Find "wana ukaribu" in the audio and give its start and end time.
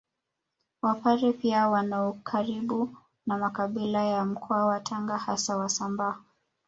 1.69-2.95